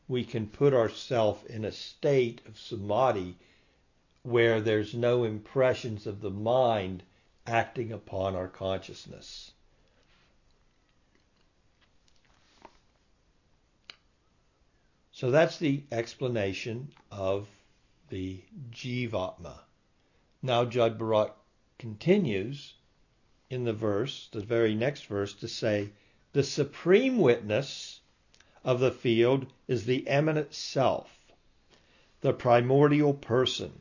[0.09, 3.37] We can put ourselves in a state of samadhi
[4.23, 7.03] where there's no impressions of the mind
[7.47, 9.53] acting upon our consciousness.
[15.13, 17.49] So that's the explanation of
[18.11, 19.61] the Jivatma.
[20.43, 21.33] Now Bharat
[21.79, 22.75] continues
[23.49, 25.91] in the verse, the very next verse, to say,
[26.33, 27.96] the supreme witness
[28.67, 31.25] of the field is the immanent self,
[32.21, 33.73] the primordial person,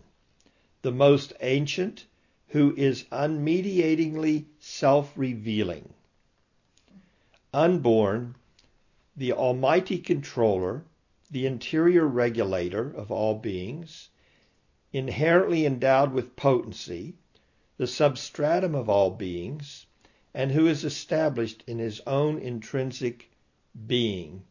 [0.84, 2.06] the most ancient,
[2.50, 5.92] who is unmediatingly self revealing.
[7.52, 8.36] Unborn,
[9.18, 10.86] the almighty controller,
[11.32, 14.10] the interior regulator of all beings,
[14.94, 17.16] inherently endowed with potency,
[17.78, 19.88] the substratum of all beings,
[20.32, 23.32] and who is established in his own intrinsic
[23.88, 24.44] being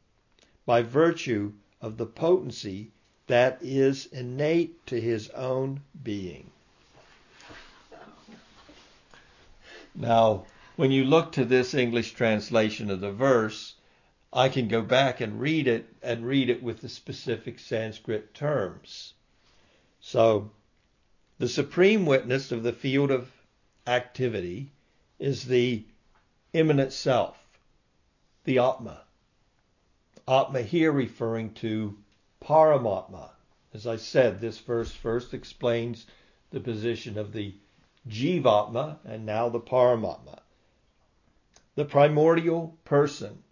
[0.66, 2.90] by virtue of the potency
[3.26, 6.50] that is innate to his own being.
[9.94, 10.46] Now,
[10.76, 13.74] when you look to this English translation of the verse,
[14.32, 19.14] I can go back and read it and read it with the specific Sanskrit terms.
[20.00, 20.50] So,
[21.38, 23.30] the supreme witness of the field of
[23.86, 24.72] activity
[25.18, 25.84] is the
[26.52, 27.36] immanent self,
[28.44, 29.03] the Atma.
[30.26, 31.98] Atma here referring to
[32.40, 33.30] Paramatma.
[33.72, 36.06] As I said, this verse first explains
[36.50, 37.54] the position of the
[38.08, 40.40] Jivatma and now the Paramatma.
[41.74, 43.42] The primordial person.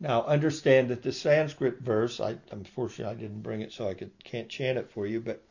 [0.00, 4.12] Now understand that the Sanskrit verse, I, unfortunately I didn't bring it so I could,
[4.24, 5.42] can't chant it for you, but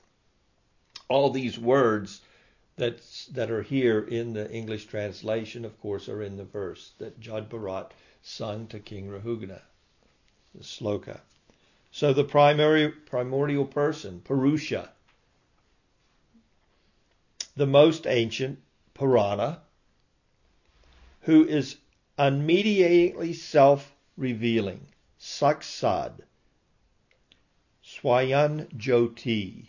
[1.09, 2.21] all these words
[2.75, 3.01] that
[3.31, 7.49] that are here in the English translation, of course, are in the verse that Jad
[7.49, 9.61] Bharat sung to King Rahugana,
[10.57, 11.19] the sloka.
[11.91, 14.89] So the primary primordial person, Purusha,
[17.55, 18.59] the most ancient,
[18.93, 19.61] Purana,
[21.21, 21.77] who is
[22.17, 24.87] unmediatedly self-revealing,
[25.19, 26.13] Saksad,
[27.83, 29.67] Swayam Jyoti.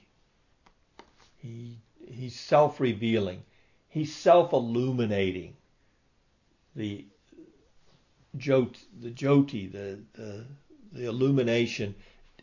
[1.38, 1.78] He
[2.10, 3.42] he's self-revealing.
[3.88, 5.56] He's self-illuminating.
[6.74, 7.04] The
[8.36, 10.44] jot, the jyoti, the, the
[10.92, 11.94] the illumination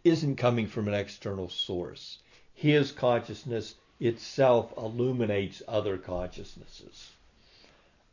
[0.03, 2.19] isn't coming from an external source.
[2.53, 7.09] His consciousness itself illuminates other consciousnesses.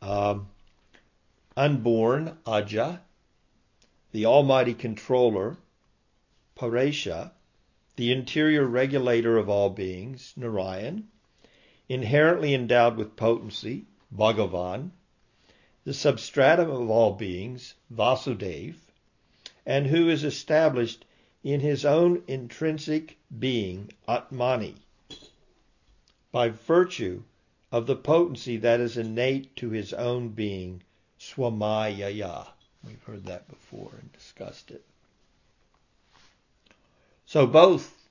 [0.01, 0.47] Um,
[1.55, 2.99] unborn, Aja,
[4.11, 5.57] the Almighty Controller,
[6.55, 7.31] Paresha,
[7.95, 11.07] the interior regulator of all beings, Narayan,
[11.87, 14.91] inherently endowed with potency, Bhagavan,
[15.83, 18.75] the substratum of all beings, Vasudev,
[19.65, 21.05] and who is established
[21.43, 24.75] in his own intrinsic being, Atmani,
[26.31, 27.23] by virtue
[27.71, 30.83] of the potency that is innate to his own being,
[31.19, 32.47] Swamayaya.
[32.85, 34.85] We've heard that before and discussed it.
[37.25, 38.03] So both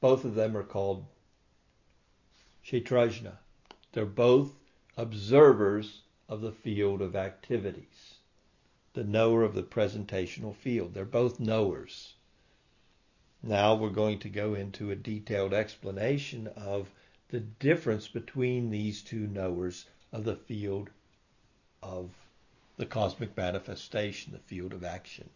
[0.00, 1.06] both of them are called
[2.64, 3.38] Kshetrajna.
[3.92, 4.52] They're both
[4.96, 8.13] observers of the field of activities,
[8.94, 10.94] the knower of the presentational field.
[10.94, 12.14] They're both knowers.
[13.42, 16.90] Now we're going to go into a detailed explanation of
[17.28, 20.90] the difference between these two knowers of the field
[21.82, 22.10] of
[22.76, 25.28] the cosmic manifestation, the field of action.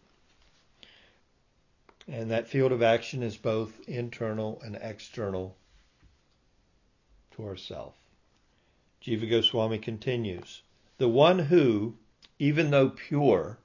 [2.06, 5.56] And that field of action is both internal and external
[7.32, 7.94] to ourself.
[9.02, 10.62] Jiva Goswami continues,
[10.96, 11.96] the one who,
[12.39, 13.59] even though pure,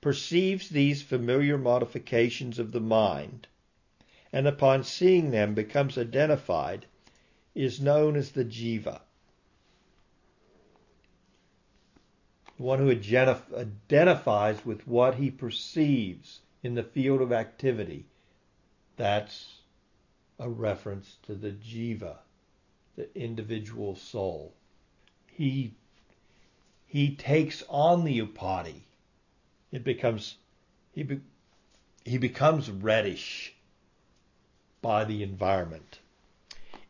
[0.00, 3.46] perceives these familiar modifications of the mind,
[4.32, 6.86] and upon seeing them becomes identified,
[7.54, 9.00] is known as the jiva.
[12.56, 18.06] The one who identifies with what he perceives in the field of activity,
[18.96, 19.58] that's
[20.38, 22.18] a reference to the jiva
[22.96, 24.54] the individual soul.
[25.26, 25.74] He
[26.92, 28.82] he takes on the upadi.
[29.70, 30.36] It becomes
[30.92, 31.20] he be,
[32.04, 33.54] he becomes reddish
[34.82, 36.00] by the environment.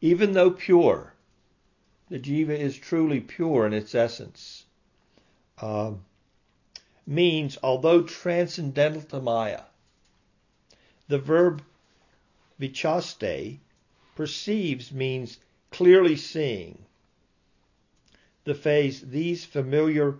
[0.00, 1.14] Even though pure,
[2.08, 4.64] the jiva is truly pure in its essence.
[5.58, 6.04] Um,
[7.06, 9.62] means although transcendental to Maya,
[11.06, 11.62] the verb
[12.60, 13.60] vichaste
[14.16, 15.38] perceives means
[15.70, 16.86] clearly seeing.
[18.44, 20.18] The phrase, these familiar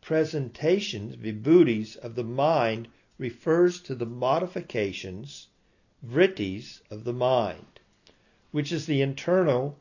[0.00, 2.86] presentations, vibhutis, of the mind
[3.18, 5.48] refers to the modifications,
[6.06, 7.80] vrittis, of the mind,
[8.52, 9.76] which is the internal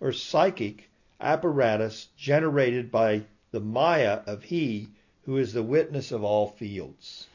[0.00, 0.88] or psychic
[1.20, 4.90] apparatus generated by the Maya of He
[5.24, 7.26] who is the witness of all fields.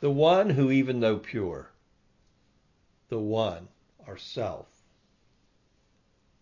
[0.00, 1.70] The one who, even though pure,
[3.08, 3.68] the one,
[4.06, 4.77] ourself,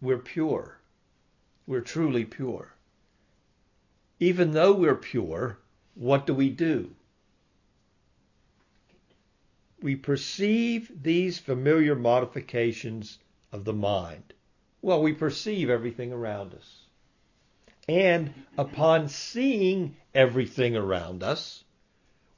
[0.01, 0.79] we're pure.
[1.67, 2.73] We're truly pure.
[4.21, 5.59] Even though we're pure,
[5.95, 6.91] what do we do?
[9.83, 13.19] We perceive these familiar modifications
[13.53, 14.33] of the mind.
[14.83, 16.83] Well, we perceive everything around us.
[17.89, 21.63] And upon seeing everything around us,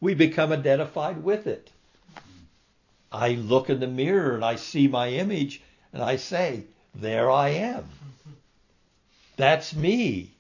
[0.01, 1.71] we become identified with it.
[3.11, 6.65] I look in the mirror and I see my image and I say,
[6.99, 7.85] there I am.
[9.37, 10.33] That's me.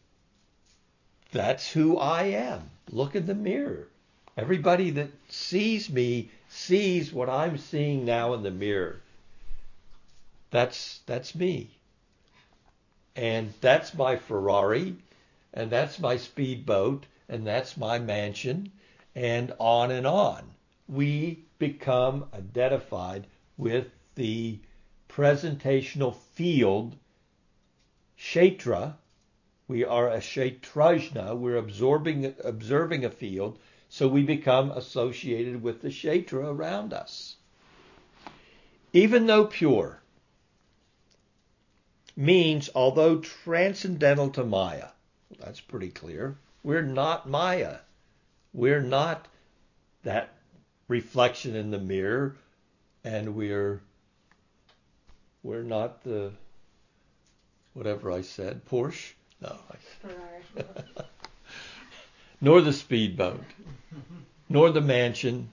[1.30, 2.70] That's who I am.
[2.90, 3.86] Look in the mirror.
[4.36, 9.00] Everybody that sees me sees what I'm seeing now in the mirror.
[10.50, 11.70] That's that's me.
[13.14, 14.96] And that's my Ferrari,
[15.52, 18.70] and that's my speedboat, and that's my mansion,
[19.14, 20.42] and on and on.
[20.88, 24.58] We become identified with the
[25.18, 26.94] presentational field,
[28.16, 28.94] Kshetra.
[29.66, 31.36] We are a Kshetrajna.
[31.36, 33.58] We're absorbing, observing a field,
[33.88, 37.34] so we become associated with the Kshetra around us.
[38.92, 40.00] Even though pure
[42.16, 44.90] means, although transcendental to Maya,
[45.36, 47.78] that's pretty clear, we're not Maya.
[48.52, 49.26] We're not
[50.04, 50.32] that
[50.86, 52.36] reflection in the mirror,
[53.02, 53.80] and we're
[55.42, 56.32] we're not the
[57.74, 59.12] whatever I said, Porsche.
[59.40, 60.12] No, I,
[62.40, 63.44] nor the speedboat,
[64.48, 65.50] nor the mansion,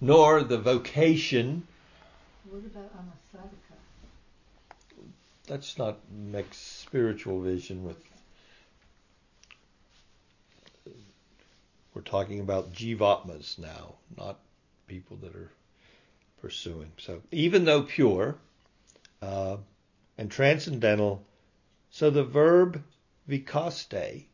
[0.00, 1.66] nor the vocation.
[2.48, 3.76] What about anasadika?
[5.48, 7.96] Let's not mix spiritual vision with
[11.94, 14.38] We're talking about jivatmas now, not
[14.86, 15.50] people that are
[16.42, 16.92] pursuing.
[16.98, 18.36] So even though pure
[19.22, 19.56] uh,
[20.18, 21.24] and transcendental,
[21.90, 22.82] so the verb
[23.30, 24.24] vikaste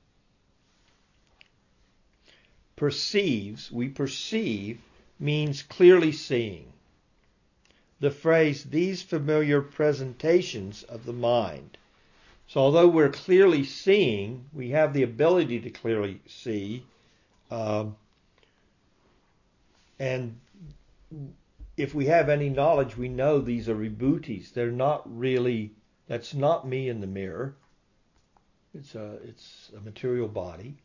[2.75, 4.81] perceives, we perceive,
[5.21, 6.73] means clearly seeing.
[8.01, 11.77] The phrase, these familiar presentations of the mind.
[12.47, 16.85] So although we're clearly seeing, we have the ability to clearly see,
[17.51, 17.97] um,
[19.99, 20.39] and
[21.79, 24.53] if we have any knowledge, we know these are vibhutis.
[24.53, 25.73] They're not really.
[26.09, 27.55] That's not me in the mirror.
[28.75, 30.77] It's a it's a material body,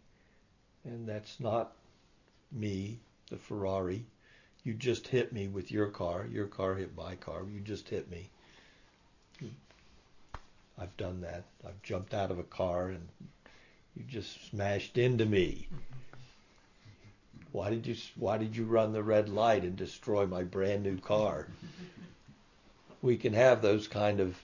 [0.86, 1.74] and that's not
[2.52, 4.06] me, the Ferrari.
[4.64, 6.28] You just hit me with your car.
[6.32, 7.44] Your car hit my car.
[7.52, 8.30] You just hit me.
[10.78, 11.44] I've done that.
[11.66, 13.08] I've jumped out of a car and
[13.96, 15.68] you just smashed into me.
[15.68, 16.03] Mm-hmm.
[17.54, 20.98] Why did you Why did you run the red light and destroy my brand new
[20.98, 21.48] car?
[23.04, 24.42] We can have those kind of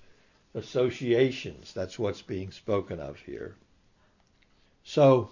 [0.54, 1.74] associations.
[1.74, 3.56] That's what's being spoken of here.
[4.84, 5.32] So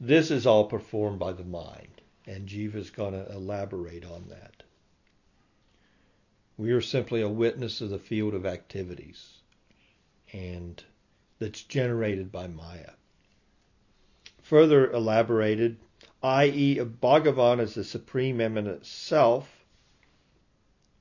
[0.00, 4.62] this is all performed by the mind, and Jiva is going to elaborate on that.
[6.56, 9.40] We are simply a witness of the field of activities,
[10.32, 10.82] and
[11.40, 12.92] that's generated by Maya.
[14.42, 15.78] Further elaborated
[16.22, 19.64] i.e., Bhagavan is the supreme immanent self.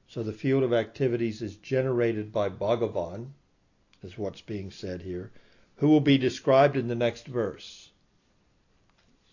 [0.07, 3.34] So the field of activities is generated by Bhagavan,
[4.03, 5.32] is what's being said here,
[5.78, 7.89] who will be described in the next verse.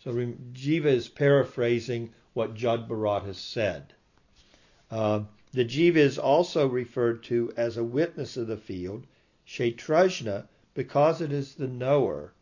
[0.02, 3.92] So Jiva is paraphrasing what Jad Bharat has said.
[4.90, 9.06] Uh, the Jiva is also referred to as a witness of the field,
[9.46, 12.32] Kshetrajna, because it is the knower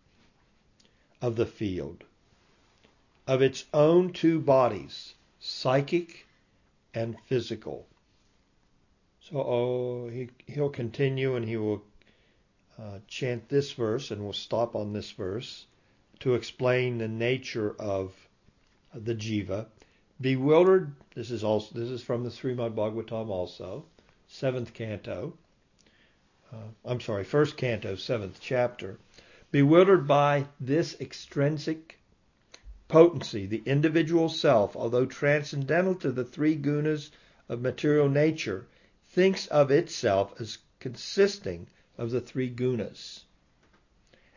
[1.20, 2.05] of the field
[3.27, 6.27] of its own two bodies, psychic
[6.95, 7.87] and physical.
[9.20, 11.83] So oh, he, he'll continue and he will
[12.79, 15.66] uh, chant this verse, and we'll stop on this verse
[16.20, 18.14] to explain the nature of
[18.95, 19.66] the jiva.
[20.20, 20.93] Bewildered.
[21.14, 23.85] This is also this is from the Srimad Bhagavatam also,
[24.29, 25.35] seventh canto.
[26.53, 28.99] Uh, I'm sorry, first canto, seventh chapter.
[29.51, 31.99] Bewildered by this extrinsic
[32.93, 37.11] potency, the individual self, although transcendental to the three gunas
[37.49, 38.66] of material nature,
[39.09, 41.66] thinks of itself as consisting
[41.97, 43.20] of the three gunas,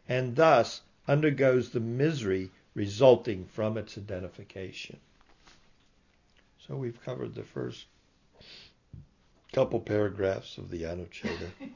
[0.07, 4.97] and thus undergoes the misery resulting from its identification.
[6.65, 7.85] So we've covered the first
[9.51, 11.51] couple paragraphs of the Anuccheda.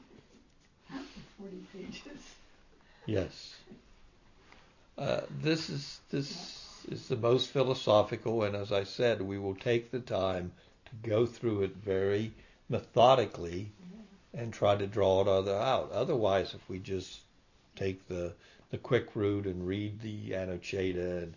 [1.38, 2.22] Forty pages.
[3.04, 3.54] Yes.
[4.96, 9.90] Uh, this is this is the most philosophical, and as I said, we will take
[9.90, 10.52] the time
[10.86, 12.32] to go through it very
[12.68, 13.72] methodically
[14.32, 15.90] and try to draw it other out.
[15.92, 17.20] Otherwise, if we just
[17.76, 18.34] take the
[18.70, 21.34] the quick route and read the Anuccheda and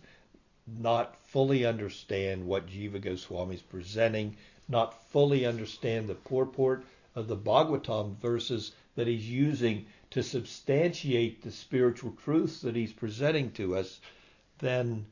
[0.66, 4.36] not fully understand what Jiva Goswami is presenting,
[4.68, 6.84] not fully understand the purport
[7.14, 13.50] of the Bhagavatam verses that he's using to substantiate the spiritual truths that he's presenting
[13.50, 14.00] to us,
[14.58, 15.04] then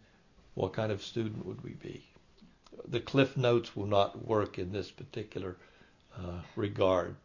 [0.54, 2.04] what kind of student would we be?
[2.88, 5.56] The cliff notes will not work in this particular
[6.16, 7.16] uh, regard.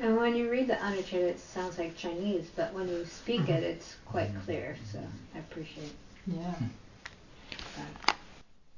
[0.00, 3.62] And when you read the Anuccheda, it sounds like Chinese, but when you speak it,
[3.62, 4.76] it's quite clear.
[4.90, 4.98] So
[5.34, 6.36] I appreciate it.
[6.38, 6.54] Yeah.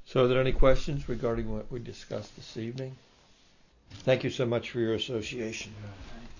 [0.05, 2.96] So, are there any questions regarding what we discussed this evening?
[4.05, 5.72] Thank you so much for your association.